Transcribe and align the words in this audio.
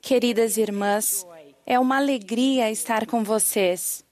Queridas 0.00 0.56
irmãs, 0.56 1.24
é 1.64 1.78
uma 1.78 1.96
alegria 1.96 2.70
estar 2.70 3.06
com 3.06 3.22
vocês. 3.22 4.04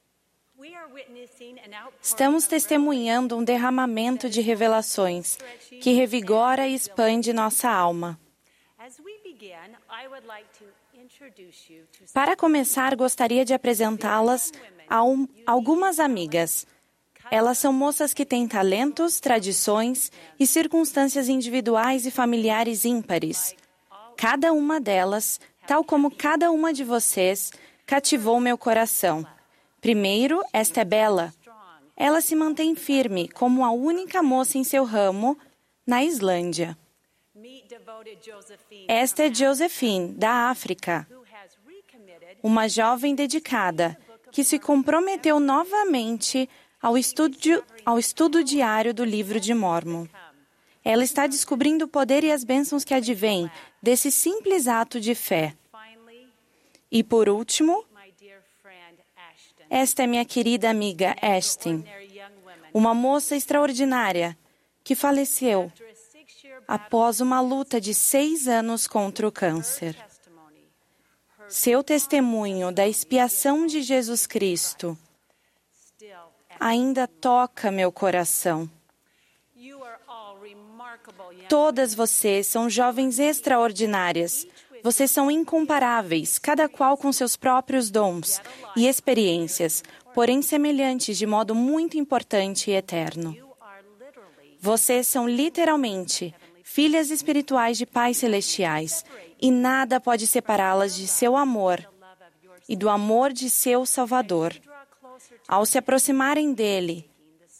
Estamos 2.00 2.46
testemunhando 2.46 3.36
um 3.36 3.42
derramamento 3.42 4.30
de 4.30 4.40
revelações 4.40 5.36
que 5.80 5.92
revigora 5.92 6.68
e 6.68 6.74
expande 6.74 7.32
nossa 7.32 7.68
alma. 7.68 8.20
Para 12.12 12.36
começar, 12.36 12.94
gostaria 12.94 13.44
de 13.44 13.52
apresentá-las 13.52 14.52
a 14.88 15.02
um, 15.02 15.26
algumas 15.44 15.98
amigas. 15.98 16.66
Elas 17.30 17.58
são 17.58 17.72
moças 17.72 18.14
que 18.14 18.24
têm 18.24 18.46
talentos, 18.46 19.18
tradições 19.18 20.12
e 20.38 20.46
circunstâncias 20.46 21.28
individuais 21.28 22.06
e 22.06 22.10
familiares 22.10 22.84
ímpares. 22.84 23.56
Cada 24.20 24.52
uma 24.52 24.78
delas, 24.78 25.40
tal 25.66 25.82
como 25.82 26.10
cada 26.10 26.50
uma 26.50 26.74
de 26.74 26.84
vocês, 26.84 27.50
cativou 27.86 28.38
meu 28.38 28.58
coração. 28.58 29.26
Primeiro, 29.80 30.42
esta 30.52 30.82
é 30.82 30.84
Bela. 30.84 31.32
Ela 31.96 32.20
se 32.20 32.36
mantém 32.36 32.74
firme 32.74 33.30
como 33.30 33.64
a 33.64 33.70
única 33.70 34.22
moça 34.22 34.58
em 34.58 34.62
seu 34.62 34.84
ramo 34.84 35.38
na 35.86 36.04
Islândia. 36.04 36.76
Esta 38.86 39.22
é 39.22 39.32
Josephine, 39.32 40.12
da 40.12 40.50
África, 40.50 41.08
uma 42.42 42.68
jovem 42.68 43.14
dedicada 43.14 43.96
que 44.30 44.44
se 44.44 44.58
comprometeu 44.58 45.40
novamente 45.40 46.46
ao 46.78 46.98
estudo, 46.98 47.64
ao 47.86 47.98
estudo 47.98 48.44
diário 48.44 48.92
do 48.92 49.02
livro 49.02 49.40
de 49.40 49.54
Mormon. 49.54 50.06
Ela 50.84 51.04
está 51.04 51.26
descobrindo 51.26 51.84
o 51.84 51.88
poder 51.88 52.24
e 52.24 52.32
as 52.32 52.42
bênçãos 52.42 52.84
que 52.84 52.94
advêm 52.94 53.50
desse 53.82 54.10
simples 54.10 54.68
ato 54.68 55.00
de 55.00 55.14
fé. 55.14 55.54
E 56.90 57.04
por 57.04 57.28
último, 57.28 57.84
esta 59.68 60.02
é 60.02 60.06
minha 60.06 60.24
querida 60.24 60.68
amiga 60.68 61.14
Ashton, 61.22 61.84
uma 62.74 62.92
moça 62.92 63.36
extraordinária 63.36 64.36
que 64.82 64.94
faleceu 64.94 65.72
após 66.66 67.20
uma 67.20 67.40
luta 67.40 67.80
de 67.80 67.94
seis 67.94 68.48
anos 68.48 68.86
contra 68.86 69.26
o 69.26 69.32
câncer. 69.32 69.96
Seu 71.48 71.82
testemunho 71.82 72.72
da 72.72 72.86
expiação 72.86 73.66
de 73.66 73.82
Jesus 73.82 74.26
Cristo 74.26 74.96
ainda 76.58 77.08
toca 77.08 77.70
meu 77.70 77.90
coração. 77.90 78.70
Todas 81.48 81.94
vocês 81.94 82.46
são 82.46 82.68
jovens 82.68 83.18
extraordinárias 83.18 84.46
vocês 84.82 85.10
são 85.10 85.30
incomparáveis, 85.30 86.38
cada 86.38 86.68
qual 86.68 86.96
com 86.96 87.12
seus 87.12 87.36
próprios 87.36 87.90
dons 87.90 88.40
e 88.74 88.88
experiências, 88.88 89.82
porém 90.14 90.40
semelhantes 90.40 91.18
de 91.18 91.26
modo 91.26 91.54
muito 91.54 91.98
importante 91.98 92.70
e 92.70 92.74
eterno. 92.74 93.36
Vocês 94.58 95.06
são 95.06 95.28
literalmente 95.28 96.34
filhas 96.64 97.10
espirituais 97.10 97.76
de 97.76 97.84
pais 97.84 98.18
celestiais, 98.18 99.04
e 99.40 99.50
nada 99.50 100.00
pode 100.00 100.26
separá-las 100.26 100.94
de 100.94 101.06
seu 101.06 101.36
amor 101.36 101.86
e 102.68 102.76
do 102.76 102.88
amor 102.88 103.32
de 103.32 103.50
seu 103.50 103.84
Salvador. 103.84 104.54
Ao 105.48 105.66
se 105.66 105.78
aproximarem 105.78 106.52
dele, 106.52 107.10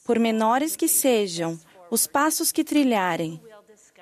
por 0.05 0.19
menores 0.19 0.77
que 0.77 0.89
sejam 0.89 1.59
os 1.91 2.07
passos 2.07 2.53
que 2.53 2.65
trilharem, 2.65 3.41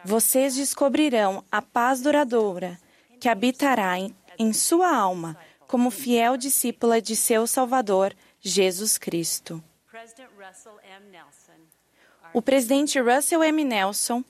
vocês 0.04 0.54
descobrirão 0.54 1.44
a 1.50 1.60
paz 1.62 2.00
duradoura 2.00 2.78
que 3.18 3.28
habitará 3.28 3.98
em, 3.98 4.14
em 4.38 4.52
sua 4.52 4.94
alma 4.94 5.36
como 5.66 5.90
fiel 5.90 6.36
discípula 6.36 7.00
de 7.00 7.14
seu 7.14 7.46
Salvador, 7.46 8.14
Jesus 8.40 8.96
Cristo. 8.96 9.62
O 12.32 12.40
presidente 12.40 13.00
Russell 13.00 13.42
M. 13.42 13.64
Nelson, 13.64 14.24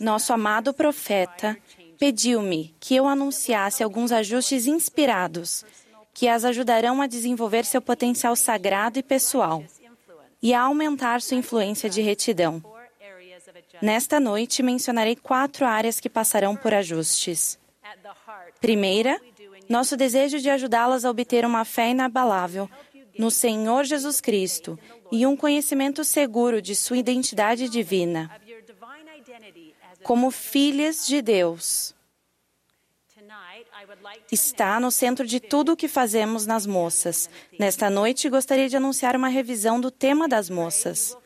nosso 0.00 0.32
amado 0.32 0.72
profeta, 0.72 1.56
pediu-me 1.98 2.74
que 2.80 2.96
eu 2.96 3.06
anunciasse 3.06 3.82
alguns 3.82 4.12
ajustes 4.12 4.66
inspirados 4.66 5.64
que 6.12 6.28
as 6.28 6.44
ajudarão 6.44 7.02
a 7.02 7.06
desenvolver 7.06 7.64
seu 7.64 7.82
potencial 7.82 8.36
sagrado 8.36 8.98
e 8.98 9.02
pessoal 9.02 9.64
e 10.40 10.54
a 10.54 10.62
aumentar 10.62 11.20
sua 11.20 11.36
influência 11.36 11.90
de 11.90 12.00
retidão. 12.00 12.73
Nesta 13.82 14.18
noite, 14.20 14.62
mencionarei 14.62 15.16
quatro 15.16 15.64
áreas 15.66 16.00
que 16.00 16.08
passarão 16.08 16.56
por 16.56 16.72
ajustes. 16.72 17.58
Primeira, 18.60 19.20
nosso 19.68 19.96
desejo 19.96 20.38
de 20.38 20.50
ajudá-las 20.50 21.04
a 21.04 21.10
obter 21.10 21.44
uma 21.44 21.64
fé 21.64 21.90
inabalável 21.90 22.68
no 23.18 23.30
Senhor 23.30 23.84
Jesus 23.84 24.20
Cristo 24.20 24.78
e 25.10 25.26
um 25.26 25.36
conhecimento 25.36 26.04
seguro 26.04 26.60
de 26.60 26.74
sua 26.74 26.98
identidade 26.98 27.68
divina 27.68 28.30
como 30.04 30.30
filhas 30.30 31.06
de 31.06 31.22
Deus. 31.22 31.94
Está 34.30 34.78
no 34.78 34.90
centro 34.90 35.26
de 35.26 35.40
tudo 35.40 35.72
o 35.72 35.76
que 35.76 35.88
fazemos 35.88 36.46
nas 36.46 36.66
moças. 36.66 37.28
Nesta 37.58 37.88
noite, 37.88 38.28
gostaria 38.28 38.68
de 38.68 38.76
anunciar 38.76 39.16
uma 39.16 39.28
revisão 39.28 39.80
do 39.80 39.90
tema 39.90 40.28
das 40.28 40.50
moças. 40.50 41.16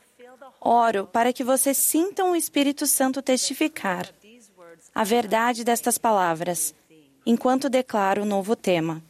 Oro 0.61 1.07
para 1.07 1.33
que 1.33 1.45
vocês 1.45 1.77
sintam 1.77 2.33
o 2.33 2.37
Espírito 2.37 2.87
Santo 2.87 3.23
testificar 3.23 4.09
a 4.95 5.05
verdade 5.05 5.65
destas 5.65 5.99
palavras 5.99 6.75
enquanto 7.25 7.69
declaro 7.69 8.23
o 8.23 8.27
novo 8.27 8.57
tema. 8.57 9.03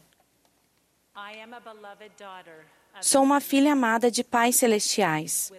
Sou 3.01 3.23
uma 3.23 3.39
filha 3.39 3.73
amada 3.73 4.11
de 4.11 4.23
pais 4.23 4.57
celestiais, 4.57 5.51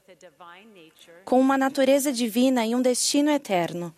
com 1.24 1.40
uma 1.40 1.56
natureza 1.56 2.12
divina 2.12 2.66
e 2.66 2.74
um 2.74 2.82
destino 2.82 3.30
eterno. 3.30 3.94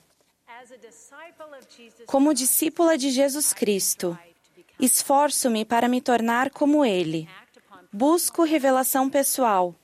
Como 2.07 2.33
discípula 2.33 2.97
de 2.97 3.11
Jesus 3.11 3.53
Cristo, 3.53 4.17
esforço-me 4.79 5.65
para 5.65 5.89
me 5.89 6.01
tornar 6.01 6.51
como 6.51 6.85
Ele. 6.85 7.29
Busco 7.93 8.45
revelação 8.45 9.11
pessoal. 9.11 9.75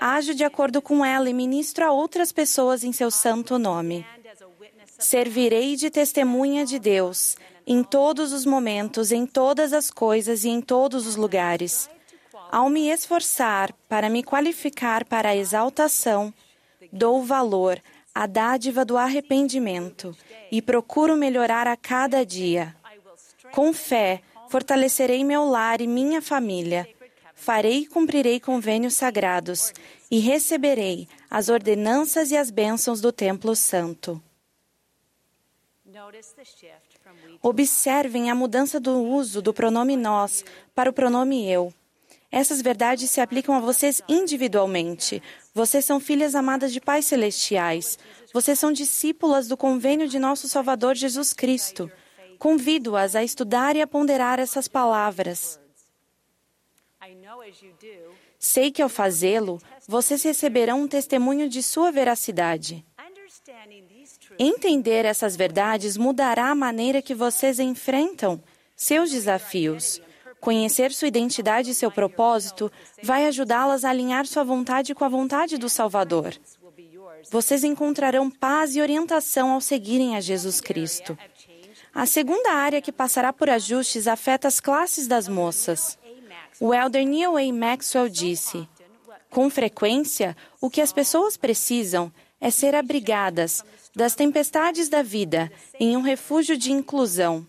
Ajo 0.00 0.34
de 0.34 0.44
acordo 0.44 0.80
com 0.80 1.04
ela 1.04 1.28
e 1.28 1.34
ministro 1.34 1.84
a 1.84 1.92
outras 1.92 2.32
pessoas 2.32 2.84
em 2.84 2.92
seu 2.92 3.10
santo 3.10 3.58
nome. 3.58 4.06
Servirei 4.98 5.76
de 5.76 5.90
testemunha 5.90 6.64
de 6.64 6.78
Deus 6.78 7.36
em 7.66 7.82
todos 7.82 8.32
os 8.32 8.46
momentos, 8.46 9.12
em 9.12 9.26
todas 9.26 9.72
as 9.72 9.90
coisas 9.90 10.44
e 10.44 10.48
em 10.48 10.60
todos 10.60 11.06
os 11.06 11.16
lugares. 11.16 11.88
Ao 12.50 12.70
me 12.70 12.88
esforçar 12.88 13.74
para 13.88 14.08
me 14.08 14.22
qualificar 14.22 15.04
para 15.04 15.30
a 15.30 15.36
exaltação, 15.36 16.32
dou 16.90 17.22
valor 17.22 17.78
à 18.14 18.26
dádiva 18.26 18.84
do 18.84 18.96
arrependimento 18.96 20.16
e 20.50 20.62
procuro 20.62 21.14
melhorar 21.14 21.66
a 21.66 21.76
cada 21.76 22.24
dia. 22.24 22.74
Com 23.52 23.72
fé, 23.72 24.22
fortalecerei 24.48 25.22
meu 25.22 25.44
lar 25.44 25.80
e 25.80 25.86
minha 25.86 26.22
família. 26.22 26.88
Farei 27.40 27.82
e 27.82 27.86
cumprirei 27.86 28.40
convênios 28.40 28.94
sagrados 28.94 29.72
e 30.10 30.18
receberei 30.18 31.08
as 31.30 31.48
ordenanças 31.48 32.32
e 32.32 32.36
as 32.36 32.50
bênçãos 32.50 33.00
do 33.00 33.12
Templo 33.12 33.54
Santo. 33.54 34.20
Observem 37.40 38.28
a 38.28 38.34
mudança 38.34 38.80
do 38.80 39.00
uso 39.00 39.40
do 39.40 39.54
pronome 39.54 39.96
nós 39.96 40.44
para 40.74 40.90
o 40.90 40.92
pronome 40.92 41.48
eu. 41.48 41.72
Essas 42.30 42.60
verdades 42.60 43.08
se 43.08 43.20
aplicam 43.20 43.54
a 43.54 43.60
vocês 43.60 44.02
individualmente. 44.08 45.22
Vocês 45.54 45.84
são 45.84 46.00
filhas 46.00 46.34
amadas 46.34 46.72
de 46.72 46.80
pais 46.80 47.06
celestiais. 47.06 47.98
Vocês 48.34 48.58
são 48.58 48.72
discípulas 48.72 49.46
do 49.46 49.56
convênio 49.56 50.08
de 50.08 50.18
nosso 50.18 50.48
Salvador 50.48 50.96
Jesus 50.96 51.32
Cristo. 51.32 51.90
Convido-as 52.36 53.14
a 53.14 53.22
estudar 53.22 53.76
e 53.76 53.80
a 53.80 53.86
ponderar 53.86 54.40
essas 54.40 54.66
palavras. 54.66 55.58
Sei 58.38 58.70
que 58.70 58.82
ao 58.82 58.88
fazê-lo, 58.88 59.60
vocês 59.86 60.22
receberão 60.22 60.82
um 60.82 60.88
testemunho 60.88 61.48
de 61.48 61.62
sua 61.62 61.90
veracidade. 61.90 62.84
Entender 64.38 65.04
essas 65.04 65.36
verdades 65.36 65.96
mudará 65.96 66.50
a 66.50 66.54
maneira 66.54 67.02
que 67.02 67.14
vocês 67.14 67.58
enfrentam 67.58 68.42
seus 68.76 69.10
desafios. 69.10 70.00
Conhecer 70.40 70.92
sua 70.92 71.08
identidade 71.08 71.70
e 71.70 71.74
seu 71.74 71.90
propósito 71.90 72.70
vai 73.02 73.26
ajudá-las 73.26 73.84
a 73.84 73.90
alinhar 73.90 74.26
sua 74.26 74.44
vontade 74.44 74.94
com 74.94 75.04
a 75.04 75.08
vontade 75.08 75.58
do 75.58 75.68
Salvador. 75.68 76.34
Vocês 77.30 77.64
encontrarão 77.64 78.30
paz 78.30 78.76
e 78.76 78.80
orientação 78.80 79.50
ao 79.50 79.60
seguirem 79.60 80.16
a 80.16 80.20
Jesus 80.20 80.60
Cristo. 80.60 81.18
A 81.92 82.06
segunda 82.06 82.52
área 82.52 82.80
que 82.80 82.92
passará 82.92 83.32
por 83.32 83.50
ajustes 83.50 84.06
afeta 84.06 84.46
as 84.46 84.60
classes 84.60 85.08
das 85.08 85.26
moças. 85.26 85.98
O 86.60 86.74
elder 86.74 87.06
Neil 87.06 87.36
A. 87.36 87.52
Maxwell 87.52 88.08
disse: 88.08 88.68
Com 89.30 89.48
frequência, 89.48 90.36
o 90.60 90.68
que 90.68 90.80
as 90.80 90.92
pessoas 90.92 91.36
precisam 91.36 92.12
é 92.40 92.50
ser 92.50 92.74
abrigadas 92.74 93.64
das 93.94 94.14
tempestades 94.14 94.88
da 94.88 95.02
vida 95.02 95.50
em 95.78 95.96
um 95.96 96.00
refúgio 96.00 96.56
de 96.56 96.72
inclusão. 96.72 97.46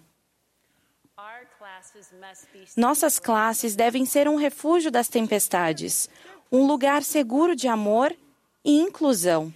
Nossas 2.75 3.19
classes 3.19 3.75
devem 3.75 4.05
ser 4.05 4.27
um 4.27 4.35
refúgio 4.35 4.91
das 4.91 5.07
tempestades, 5.07 6.09
um 6.51 6.65
lugar 6.65 7.03
seguro 7.03 7.55
de 7.55 7.67
amor 7.67 8.15
e 8.63 8.79
inclusão. 8.79 9.53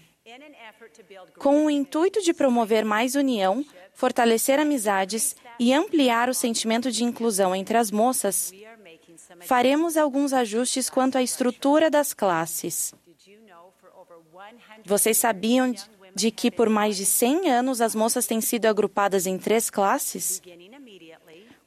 Com 1.38 1.65
o 1.65 1.69
intuito 1.69 2.21
de 2.21 2.33
promover 2.33 2.83
mais 2.85 3.15
união, 3.15 3.65
fortalecer 3.94 4.59
amizades 4.59 5.35
e 5.59 5.73
ampliar 5.73 6.29
o 6.29 6.33
sentimento 6.33 6.91
de 6.91 7.03
inclusão 7.03 7.55
entre 7.55 7.77
as 7.77 7.91
moças, 7.91 8.51
faremos 9.41 9.97
alguns 9.97 10.33
ajustes 10.33 10.89
quanto 10.89 11.18
à 11.18 11.24
estrutura 11.24 11.89
das 11.89 12.13
classes. 12.13 12.94
Vocês 14.85 15.18
sabiam 15.18 15.74
de 16.15 16.31
que 16.31 16.51
por 16.51 16.69
mais 16.69 16.95
de 16.95 17.06
100 17.06 17.50
anos 17.50 17.81
as 17.81 17.95
moças 17.95 18.25
têm 18.25 18.41
sido 18.41 18.65
agrupadas 18.65 19.25
em 19.25 19.38
três 19.38 19.69
classes? 19.69 20.41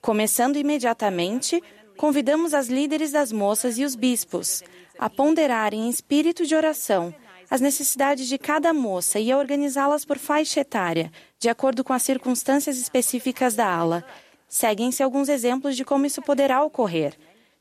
Começando 0.00 0.56
imediatamente, 0.56 1.62
convidamos 1.96 2.54
as 2.54 2.68
líderes 2.68 3.10
das 3.12 3.32
moças 3.32 3.78
e 3.78 3.84
os 3.84 3.94
bispos 3.94 4.62
a 4.98 5.10
ponderarem 5.10 5.86
em 5.86 5.90
espírito 5.90 6.46
de 6.46 6.54
oração 6.54 7.14
as 7.50 7.60
necessidades 7.60 8.26
de 8.26 8.38
cada 8.38 8.72
moça 8.72 9.18
e 9.18 9.30
a 9.30 9.38
organizá-las 9.38 10.04
por 10.04 10.18
faixa 10.18 10.60
etária, 10.60 11.12
de 11.38 11.48
acordo 11.48 11.84
com 11.84 11.92
as 11.92 12.02
circunstâncias 12.02 12.76
específicas 12.76 13.54
da 13.54 13.66
ala. 13.66 14.04
Seguem-se 14.48 15.02
alguns 15.02 15.28
exemplos 15.28 15.76
de 15.76 15.84
como 15.84 16.06
isso 16.06 16.22
poderá 16.22 16.62
ocorrer. 16.62 17.14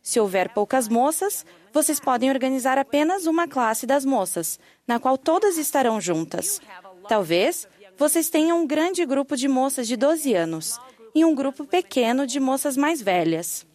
Se 0.06 0.19
houver 0.19 0.50
poucas 0.50 0.88
moças, 0.88 1.44
vocês 1.74 2.00
podem 2.00 2.30
organizar 2.30 2.78
apenas 2.78 3.25
uma 3.25 3.48
classe 3.48 3.88
das 3.88 4.06
moças, 4.06 4.60
na 4.88 5.00
qual 5.00 5.18
todas 5.18 5.57
estarão 5.57 6.00
juntas. 6.00 6.62
Talvez 7.10 7.68
vocês 7.98 8.30
tenham 8.30 8.62
um 8.62 8.68
grande 8.68 9.04
grupo 9.04 9.36
de 9.36 9.48
moças 9.48 9.88
de 9.88 9.98
12 9.98 10.36
anos 10.36 10.80
e 11.16 11.25
um 11.25 11.34
grupo 11.34 11.66
pequeno 11.66 12.28
de 12.28 12.40
moças 12.40 12.78
mais 12.78 13.02
velhas. 13.02 13.66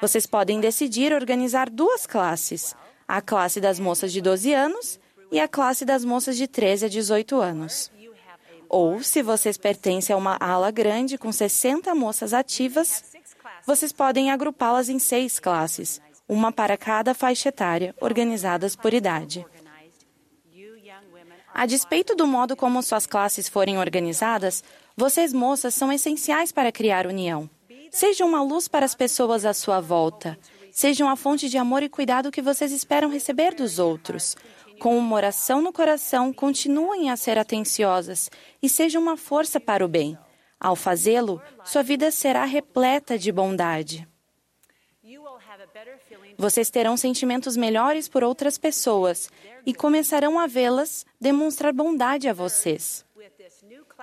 Vocês 0.00 0.26
podem 0.26 0.58
decidir 0.58 1.12
organizar 1.12 1.68
duas 1.68 2.06
classes 2.06 2.74
a 3.06 3.20
classe 3.20 3.60
das 3.60 3.78
moças 3.78 4.10
de 4.10 4.22
12 4.22 4.54
anos 4.54 4.98
e 5.30 5.38
a 5.38 5.46
classe 5.46 5.84
das 5.84 6.02
moças 6.02 6.34
de 6.34 6.48
13 6.48 6.86
a 6.86 6.88
18 6.88 7.36
anos. 7.42 7.92
Ou, 8.70 9.02
se 9.02 9.22
vocês 9.22 9.58
pertencem 9.58 10.14
a 10.14 10.16
uma 10.16 10.38
ala 10.40 10.70
grande 10.70 11.18
com 11.18 11.30
60 11.30 11.94
moças 11.94 12.32
ativas, 12.32 13.04
vocês 13.66 13.92
podem 13.92 14.30
agrupá-las 14.30 14.88
em 14.88 14.98
seis 14.98 15.38
classes, 15.38 16.00
uma 16.28 16.52
para 16.52 16.76
cada 16.76 17.14
faixa 17.14 17.48
etária, 17.48 17.94
organizadas 18.00 18.76
por 18.76 18.92
idade. 18.92 19.44
A 21.52 21.66
despeito 21.66 22.16
do 22.16 22.26
modo 22.26 22.56
como 22.56 22.82
suas 22.82 23.06
classes 23.06 23.48
forem 23.48 23.78
organizadas, 23.78 24.64
vocês 24.96 25.32
moças 25.32 25.74
são 25.74 25.92
essenciais 25.92 26.50
para 26.50 26.72
criar 26.72 27.06
união. 27.06 27.48
Sejam 27.90 28.28
uma 28.28 28.42
luz 28.42 28.66
para 28.66 28.84
as 28.84 28.94
pessoas 28.94 29.44
à 29.44 29.54
sua 29.54 29.80
volta. 29.80 30.36
Sejam 30.72 31.08
a 31.08 31.14
fonte 31.14 31.48
de 31.48 31.56
amor 31.56 31.84
e 31.84 31.88
cuidado 31.88 32.32
que 32.32 32.42
vocês 32.42 32.72
esperam 32.72 33.08
receber 33.08 33.54
dos 33.54 33.78
outros. 33.78 34.36
Com 34.80 34.98
uma 34.98 35.14
oração 35.14 35.62
no 35.62 35.72
coração, 35.72 36.32
continuem 36.32 37.08
a 37.08 37.16
ser 37.16 37.38
atenciosas 37.38 38.28
e 38.60 38.68
sejam 38.68 39.00
uma 39.00 39.16
força 39.16 39.60
para 39.60 39.84
o 39.84 39.88
bem. 39.88 40.18
Ao 40.64 40.74
fazê-lo, 40.74 41.42
sua 41.62 41.82
vida 41.82 42.10
será 42.10 42.46
repleta 42.46 43.18
de 43.18 43.30
bondade. 43.30 44.08
Vocês 46.38 46.70
terão 46.70 46.96
sentimentos 46.96 47.54
melhores 47.54 48.08
por 48.08 48.24
outras 48.24 48.56
pessoas 48.56 49.28
e 49.66 49.74
começarão 49.74 50.38
a 50.38 50.46
vê-las 50.46 51.04
demonstrar 51.20 51.70
bondade 51.70 52.30
a 52.30 52.32
vocês. 52.32 53.04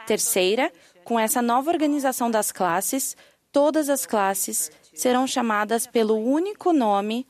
Terceira, 0.05 0.71
com 1.03 1.19
essa 1.19 1.41
nova 1.41 1.71
organização 1.71 2.29
das 2.29 2.51
classes, 2.51 3.17
todas 3.51 3.89
as 3.89 4.05
classes 4.05 4.69
serão 4.93 5.25
chamadas 5.25 5.87
pelo 5.87 6.15
único 6.15 6.71
nome 6.71 7.25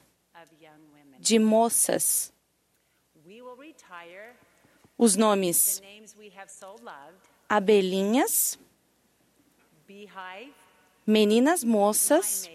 de 1.17 1.39
moças. 1.39 2.33
Os 4.97 5.15
nomes 5.15 5.81
abelhinhas, 7.47 8.59
meninas 11.05 11.63
moças 11.63 12.49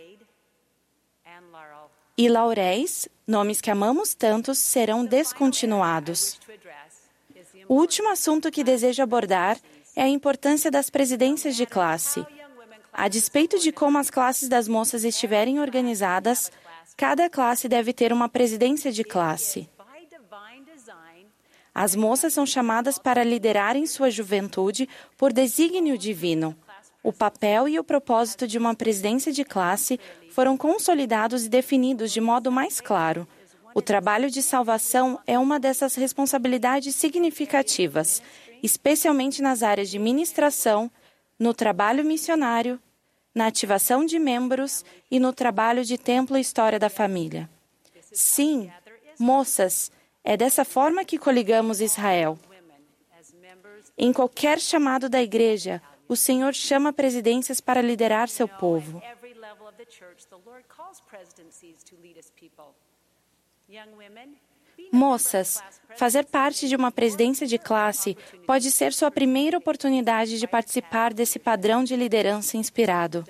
e 2.16 2.28
lauréis, 2.28 3.08
nomes 3.26 3.60
que 3.60 3.70
amamos 3.70 4.14
tantos, 4.14 4.58
serão 4.58 5.04
descontinuados. 5.04 6.40
O 7.68 7.74
último 7.74 8.08
assunto 8.08 8.50
que 8.50 8.64
desejo 8.64 9.02
abordar 9.02 9.58
é 9.94 10.02
a 10.02 10.08
importância 10.08 10.70
das 10.70 10.88
presidências 10.88 11.56
de 11.56 11.66
classe. 11.66 12.24
A 12.92 13.08
despeito 13.08 13.58
de 13.58 13.72
como 13.72 13.98
as 13.98 14.08
classes 14.08 14.48
das 14.48 14.66
moças 14.66 15.04
estiverem 15.04 15.60
organizadas, 15.60 16.50
cada 16.96 17.28
classe 17.28 17.68
deve 17.68 17.92
ter 17.92 18.12
uma 18.12 18.28
presidência 18.28 18.90
de 18.90 19.04
classe. 19.04 19.68
As 21.74 21.94
moças 21.94 22.32
são 22.32 22.46
chamadas 22.46 22.98
para 22.98 23.22
liderarem 23.22 23.86
sua 23.86 24.10
juventude 24.10 24.88
por 25.18 25.30
desígnio 25.30 25.98
divino. 25.98 26.56
O 27.06 27.12
papel 27.12 27.68
e 27.68 27.78
o 27.78 27.84
propósito 27.84 28.48
de 28.48 28.58
uma 28.58 28.74
presidência 28.74 29.30
de 29.30 29.44
classe 29.44 29.96
foram 30.32 30.56
consolidados 30.56 31.44
e 31.44 31.48
definidos 31.48 32.10
de 32.10 32.20
modo 32.20 32.50
mais 32.50 32.80
claro. 32.80 33.28
O 33.72 33.80
trabalho 33.80 34.28
de 34.28 34.42
salvação 34.42 35.16
é 35.24 35.38
uma 35.38 35.60
dessas 35.60 35.94
responsabilidades 35.94 36.96
significativas, 36.96 38.20
especialmente 38.60 39.40
nas 39.40 39.62
áreas 39.62 39.88
de 39.88 40.00
ministração, 40.00 40.90
no 41.38 41.54
trabalho 41.54 42.04
missionário, 42.04 42.76
na 43.32 43.46
ativação 43.46 44.04
de 44.04 44.18
membros 44.18 44.84
e 45.08 45.20
no 45.20 45.32
trabalho 45.32 45.84
de 45.84 45.96
templo 45.96 46.36
e 46.36 46.40
história 46.40 46.76
da 46.80 46.90
família. 46.90 47.48
Sim, 48.10 48.68
moças, 49.16 49.92
é 50.24 50.36
dessa 50.36 50.64
forma 50.64 51.04
que 51.04 51.18
coligamos 51.18 51.80
Israel. 51.80 52.36
Em 53.96 54.12
qualquer 54.12 54.58
chamado 54.58 55.08
da 55.08 55.22
igreja, 55.22 55.80
o 56.08 56.16
Senhor 56.16 56.54
chama 56.54 56.92
presidências 56.92 57.60
para 57.60 57.82
liderar 57.82 58.28
seu 58.28 58.48
povo. 58.48 59.02
Moças, 64.92 65.62
fazer 65.96 66.24
parte 66.26 66.68
de 66.68 66.76
uma 66.76 66.92
presidência 66.92 67.46
de 67.46 67.58
classe 67.58 68.16
pode 68.46 68.70
ser 68.70 68.92
sua 68.92 69.10
primeira 69.10 69.58
oportunidade 69.58 70.38
de 70.38 70.46
participar 70.46 71.12
desse 71.12 71.38
padrão 71.38 71.82
de 71.82 71.96
liderança 71.96 72.56
inspirado. 72.56 73.24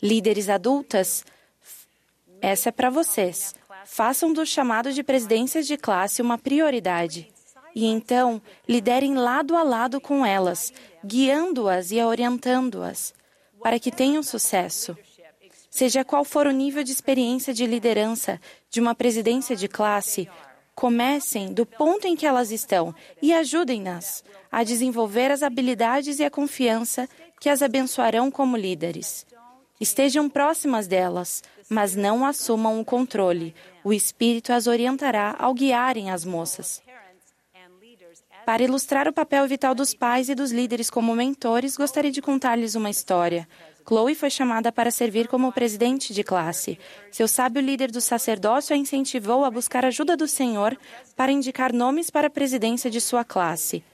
Líderes 0.00 0.48
adultas, 0.48 1.24
essa 2.40 2.70
é 2.70 2.72
para 2.72 2.88
vocês. 2.88 3.54
Façam 3.84 4.32
do 4.32 4.46
chamado 4.46 4.92
de 4.92 5.02
presidências 5.02 5.66
de 5.66 5.76
classe 5.76 6.22
uma 6.22 6.38
prioridade. 6.38 7.30
E 7.74 7.86
então, 7.86 8.40
liderem 8.68 9.14
lado 9.14 9.56
a 9.56 9.62
lado 9.62 10.00
com 10.00 10.24
elas, 10.24 10.72
guiando-as 11.04 11.92
e 11.92 12.00
orientando-as, 12.00 13.14
para 13.62 13.78
que 13.78 13.90
tenham 13.90 14.22
sucesso. 14.22 14.96
Seja 15.70 16.04
qual 16.04 16.24
for 16.24 16.46
o 16.46 16.50
nível 16.50 16.82
de 16.82 16.90
experiência 16.90 17.54
de 17.54 17.64
liderança 17.64 18.40
de 18.68 18.80
uma 18.80 18.94
presidência 18.94 19.54
de 19.54 19.68
classe, 19.68 20.28
comecem 20.74 21.52
do 21.52 21.64
ponto 21.64 22.06
em 22.06 22.16
que 22.16 22.26
elas 22.26 22.50
estão 22.50 22.94
e 23.20 23.32
ajudem-nas 23.32 24.24
a 24.50 24.64
desenvolver 24.64 25.30
as 25.30 25.42
habilidades 25.42 26.18
e 26.18 26.24
a 26.24 26.30
confiança 26.30 27.08
que 27.38 27.48
as 27.48 27.62
abençoarão 27.62 28.30
como 28.30 28.56
líderes. 28.56 29.26
Estejam 29.80 30.28
próximas 30.28 30.86
delas, 30.86 31.42
mas 31.68 31.94
não 31.94 32.24
assumam 32.24 32.80
o 32.80 32.84
controle. 32.84 33.54
O 33.84 33.92
Espírito 33.92 34.52
as 34.52 34.66
orientará 34.66 35.36
ao 35.38 35.54
guiarem 35.54 36.10
as 36.10 36.24
moças. 36.24 36.82
Para 38.50 38.64
ilustrar 38.64 39.06
o 39.06 39.12
papel 39.12 39.46
vital 39.46 39.76
dos 39.76 39.94
pais 39.94 40.28
e 40.28 40.34
dos 40.34 40.50
líderes 40.50 40.90
como 40.90 41.14
mentores, 41.14 41.76
gostaria 41.76 42.10
de 42.10 42.20
contar-lhes 42.20 42.74
uma 42.74 42.90
história. 42.90 43.48
Chloe 43.86 44.12
foi 44.16 44.28
chamada 44.28 44.72
para 44.72 44.90
servir 44.90 45.28
como 45.28 45.52
presidente 45.52 46.12
de 46.12 46.24
classe. 46.24 46.76
Seu 47.12 47.28
sábio 47.28 47.62
líder 47.62 47.92
do 47.92 48.00
sacerdócio 48.00 48.74
a 48.74 48.76
incentivou 48.76 49.44
a 49.44 49.50
buscar 49.52 49.84
ajuda 49.84 50.16
do 50.16 50.26
Senhor 50.26 50.76
para 51.14 51.30
indicar 51.30 51.72
nomes 51.72 52.10
para 52.10 52.26
a 52.26 52.28
presidência 52.28 52.90
de 52.90 53.00
sua 53.00 53.22
classe. 53.22 53.84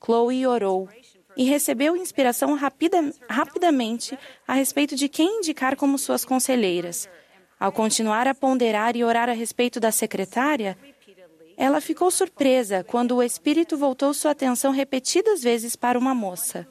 Chloe 0.00 0.46
orou 0.46 0.88
e 1.36 1.42
recebeu 1.42 1.96
inspiração 1.96 2.54
rapida, 2.54 3.12
rapidamente 3.28 4.16
a 4.46 4.54
respeito 4.54 4.94
de 4.94 5.08
quem 5.08 5.38
indicar 5.38 5.74
como 5.74 5.98
suas 5.98 6.24
conselheiras. 6.24 7.08
Ao 7.58 7.72
continuar 7.72 8.28
a 8.28 8.34
ponderar 8.34 8.94
e 8.94 9.02
orar 9.02 9.28
a 9.28 9.32
respeito 9.32 9.80
da 9.80 9.90
secretária, 9.90 10.78
ela 11.56 11.80
ficou 11.80 12.10
surpresa 12.10 12.84
quando 12.84 13.16
o 13.16 13.22
Espírito 13.22 13.76
voltou 13.76 14.12
sua 14.12 14.32
atenção 14.32 14.72
repetidas 14.72 15.42
vezes 15.42 15.76
para 15.76 15.98
uma 15.98 16.14
moça. 16.14 16.66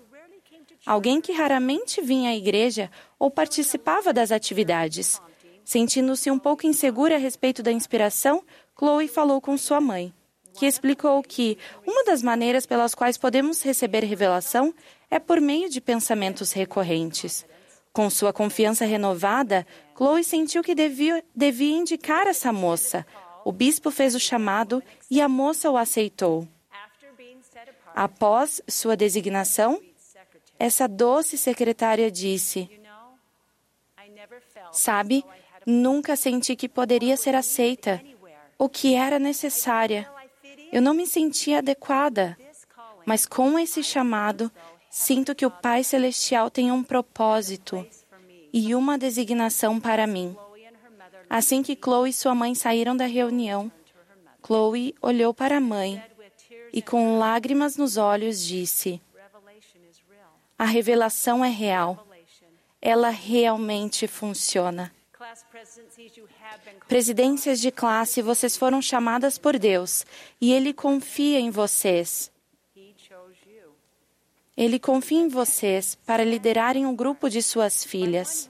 Alguém 0.85 1.21
que 1.21 1.31
raramente 1.31 2.01
vinha 2.01 2.31
à 2.31 2.35
igreja 2.35 2.91
ou 3.17 3.31
participava 3.31 4.11
das 4.11 4.31
atividades. 4.31 5.21
Sentindo-se 5.63 6.29
um 6.29 6.37
pouco 6.37 6.67
insegura 6.67 7.15
a 7.15 7.19
respeito 7.19 7.63
da 7.63 7.71
inspiração, 7.71 8.43
Chloe 8.77 9.07
falou 9.07 9.39
com 9.39 9.57
sua 9.57 9.79
mãe. 9.79 10.13
que 10.55 10.67
explicou 10.67 11.23
que 11.23 11.57
uma 11.83 12.03
das 12.03 12.21
maneiras 12.21 12.65
pelas 12.65 12.93
quais 12.93 13.17
podemos 13.17 13.63
receber 13.63 14.03
revelação 14.03 14.71
é 15.09 15.17
por 15.17 15.41
meio 15.41 15.67
de 15.67 15.81
pensamentos 15.81 16.51
recorrentes. 16.51 17.43
Com 17.91 18.09
sua 18.09 18.31
confiança 18.31 18.85
renovada, 18.85 19.65
Chloe 19.95 20.23
sentiu 20.23 20.63
que 20.63 20.75
devia, 20.75 21.23
devia 21.35 21.75
indicar 21.75 22.27
essa 22.27 22.51
moça. 22.51 23.05
O 23.45 23.51
bispo 23.51 23.91
fez 23.91 24.15
o 24.15 24.19
chamado 24.19 24.81
e 25.09 25.21
a 25.21 25.27
moça 25.27 25.69
o 25.69 25.77
aceitou. 25.77 26.47
Após 27.95 28.61
sua 28.67 28.95
designação, 28.95 29.81
essa 30.57 30.87
doce 30.87 31.37
secretária 31.37 32.09
disse: 32.09 32.69
Sabe, 34.71 35.23
nunca 35.65 36.15
senti 36.15 36.55
que 36.55 36.69
poderia 36.69 37.17
ser 37.17 37.35
aceita, 37.35 38.01
o 38.57 38.67
que 38.69 38.95
era 38.95 39.19
necessária. 39.19 40.09
Eu 40.71 40.81
não 40.81 40.93
me 40.93 41.05
sentia 41.05 41.59
adequada, 41.59 42.37
mas 43.05 43.25
com 43.25 43.59
esse 43.59 43.83
chamado, 43.83 44.51
sinto 44.89 45.35
que 45.35 45.45
o 45.45 45.51
Pai 45.51 45.83
Celestial 45.83 46.49
tem 46.49 46.71
um 46.71 46.83
propósito 46.83 47.85
e 48.51 48.73
uma 48.73 48.97
designação 48.97 49.79
para 49.79 50.07
mim. 50.07 50.35
Assim 51.33 51.63
que 51.63 51.75
Chloe 51.75 52.11
e 52.11 52.13
sua 52.13 52.35
mãe 52.35 52.53
saíram 52.53 52.95
da 52.95 53.07
reunião, 53.07 53.71
Chloe 54.45 54.93
olhou 55.01 55.33
para 55.33 55.57
a 55.57 55.59
mãe 55.59 55.99
e, 56.71 56.79
com 56.79 57.17
lágrimas 57.17 57.75
nos 57.75 57.97
olhos, 57.97 58.45
disse: 58.45 59.01
A 60.59 60.65
revelação 60.65 61.43
é 61.43 61.49
real. 61.49 62.07
Ela 62.79 63.09
realmente 63.09 64.05
funciona. 64.07 64.93
Presidências 66.87 67.59
de 67.59 67.71
classe, 67.71 68.21
vocês 68.21 68.55
foram 68.55 68.79
chamadas 68.79 69.39
por 69.39 69.57
Deus 69.57 70.05
e 70.39 70.53
Ele 70.53 70.71
confia 70.71 71.39
em 71.39 71.49
vocês. 71.49 72.31
Ele 74.55 74.77
confia 74.77 75.21
em 75.21 75.29
vocês 75.29 75.95
para 76.05 76.23
liderarem 76.23 76.85
um 76.85 76.95
grupo 76.95 77.27
de 77.27 77.41
suas 77.41 77.83
filhas. 77.83 78.47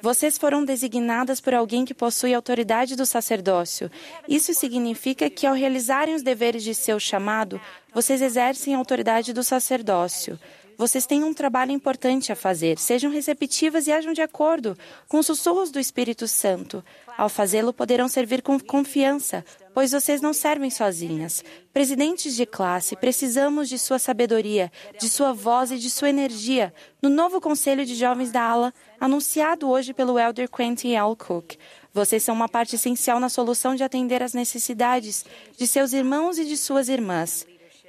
Vocês 0.00 0.38
foram 0.38 0.64
designadas 0.64 1.40
por 1.40 1.54
alguém 1.54 1.84
que 1.84 1.94
possui 1.94 2.32
autoridade 2.32 2.96
do 2.96 3.04
sacerdócio. 3.04 3.90
Isso 4.28 4.54
significa 4.54 5.28
que, 5.28 5.46
ao 5.46 5.54
realizarem 5.54 6.14
os 6.14 6.22
deveres 6.22 6.62
de 6.62 6.74
seu 6.74 6.98
chamado, 6.98 7.60
vocês 7.92 8.22
exercem 8.22 8.74
a 8.74 8.78
autoridade 8.78 9.32
do 9.32 9.42
sacerdócio. 9.42 10.38
Vocês 10.82 11.06
têm 11.06 11.22
um 11.22 11.32
trabalho 11.32 11.70
importante 11.70 12.32
a 12.32 12.34
fazer. 12.34 12.76
Sejam 12.76 13.08
receptivas 13.08 13.86
e 13.86 13.92
ajam 13.92 14.12
de 14.12 14.20
acordo 14.20 14.76
com 15.06 15.20
os 15.20 15.26
sussurros 15.26 15.70
do 15.70 15.78
Espírito 15.78 16.26
Santo. 16.26 16.84
Ao 17.16 17.28
fazê-lo, 17.28 17.72
poderão 17.72 18.08
servir 18.08 18.42
com 18.42 18.58
confiança, 18.58 19.44
pois 19.72 19.92
vocês 19.92 20.20
não 20.20 20.32
servem 20.32 20.70
sozinhas. 20.70 21.44
Presidentes 21.72 22.34
de 22.34 22.44
classe, 22.44 22.96
precisamos 22.96 23.68
de 23.68 23.78
sua 23.78 24.00
sabedoria, 24.00 24.72
de 24.98 25.08
sua 25.08 25.32
voz 25.32 25.70
e 25.70 25.78
de 25.78 25.88
sua 25.88 26.10
energia 26.10 26.74
no 27.00 27.08
novo 27.08 27.40
Conselho 27.40 27.86
de 27.86 27.94
Jovens 27.94 28.32
da 28.32 28.42
Ala, 28.42 28.74
anunciado 28.98 29.70
hoje 29.70 29.94
pelo 29.94 30.18
Elder 30.18 30.50
Quentin 30.50 30.94
L. 30.94 31.14
Cook. 31.14 31.54
Vocês 31.94 32.24
são 32.24 32.34
uma 32.34 32.48
parte 32.48 32.74
essencial 32.74 33.20
na 33.20 33.28
solução 33.28 33.76
de 33.76 33.84
atender 33.84 34.20
às 34.20 34.34
necessidades 34.34 35.24
de 35.56 35.64
seus 35.64 35.92
irmãos 35.92 36.38
e 36.38 36.44
de 36.44 36.56
suas 36.56 36.88
irmãs. 36.88 37.46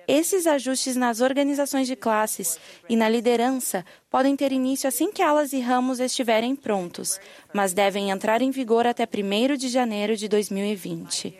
Esses 0.08 0.48
ajustes 0.48 0.96
nas 0.96 1.22
organizações 1.22 1.88
de 1.88 1.96
classes 1.96 2.60
e 2.90 2.96
na 2.96 3.08
liderança 3.08 3.86
podem 4.10 4.36
ter 4.36 4.52
início 4.52 4.88
assim 4.88 5.12
que 5.12 5.22
alas 5.22 5.54
e 5.54 5.60
ramos 5.60 6.00
estiverem 6.00 6.56
prontos, 6.56 7.20
mas 7.54 7.74
devem 7.74 8.10
entrar 8.10 8.42
em 8.42 8.52
vigor 8.52 8.86
até 8.86 9.06
1 9.06 9.58
de 9.58 9.70
janeiro 9.70 10.16
de 10.16 10.28
2020. 10.28 11.40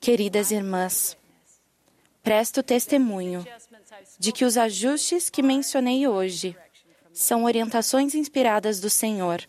Queridas 0.00 0.50
irmãs, 0.50 1.16
presto 2.22 2.62
testemunho 2.62 3.46
de 4.18 4.32
que 4.32 4.44
os 4.44 4.56
ajustes 4.56 5.30
que 5.30 5.42
mencionei 5.42 6.06
hoje 6.06 6.56
são 7.12 7.44
orientações 7.44 8.14
inspiradas 8.14 8.80
do 8.80 8.90
Senhor. 8.90 9.40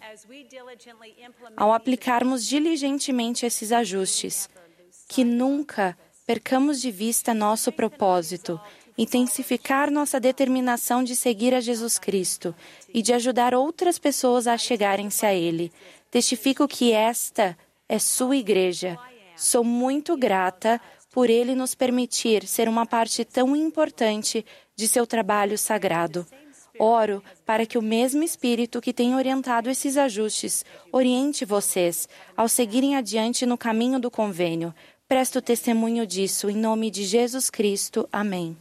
Ao 1.58 1.74
aplicarmos 1.74 2.46
diligentemente 2.46 3.46
esses 3.46 3.72
ajustes, 3.72 4.48
que 5.08 5.24
nunca 5.24 5.98
percamos 6.26 6.82
de 6.82 6.92
vista 6.92 7.34
nosso 7.34 7.72
propósito, 7.72 8.60
intensificar 8.98 9.92
nossa 9.92 10.20
determinação 10.20 11.04
de 11.04 11.16
seguir 11.16 11.54
a 11.54 11.60
Jesus 11.60 12.00
Cristo 12.00 12.56
e 12.94 13.02
de 13.02 13.14
ajudar 13.14 13.54
outras 13.54 14.00
pessoas 14.00 14.48
a 14.48 14.58
chegarem-se 14.58 15.26
a 15.26 15.34
Ele. 15.34 15.72
Testifico 16.10 16.68
que 16.68 16.92
esta 16.92 17.58
é 17.88 18.00
sua 18.00 18.36
igreja. 18.36 18.98
Sou 19.36 19.64
muito 19.64 20.18
grata 20.18 20.80
por 21.12 21.30
Ele 21.30 21.54
nos 21.56 21.76
permitir 21.76 22.48
ser 22.48 22.68
uma 22.68 22.86
parte 22.86 23.24
tão 23.24 23.56
importante 23.56 24.46
de 24.76 24.88
seu 24.88 25.06
trabalho 25.06 25.58
sagrado. 25.58 26.26
Oro 26.78 27.24
para 27.46 27.66
que 27.66 27.78
o 27.78 27.82
mesmo 27.82 28.24
Espírito 28.24 28.82
que 28.82 28.92
tem 28.92 29.16
orientado 29.16 29.70
esses 29.70 29.96
ajustes 29.96 30.66
oriente 30.92 31.46
vocês 31.46 32.10
ao 32.36 32.50
seguirem 32.50 32.98
adiante 32.98 33.46
no 33.46 33.58
caminho 33.58 33.98
do 33.98 34.12
convênio, 34.12 34.74
Presto 35.08 35.40
testemunho 35.40 36.08
disso 36.08 36.50
em 36.50 36.58
nome 36.58 36.90
de 36.90 37.04
Jesus 37.04 37.52
Cristo. 37.52 38.10
Amém. 38.12 38.58